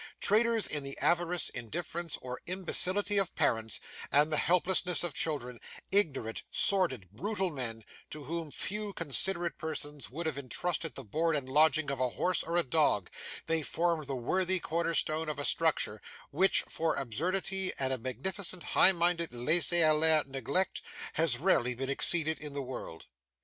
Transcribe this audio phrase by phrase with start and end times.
[0.19, 3.79] Traders in the avarice, indifference, or imbecility of parents,
[4.11, 5.59] and the helplessness of children;
[5.91, 11.47] ignorant, sordid, brutal men, to whom few considerate persons would have entrusted the board and
[11.47, 13.11] lodging of a horse or a dog;
[13.45, 18.91] they formed the worthy cornerstone of a structure, which, for absurdity and a magnificent high
[18.91, 20.81] minded LAISSEZ ALLER neglect,
[21.13, 23.05] has rarely been exceeded in the world.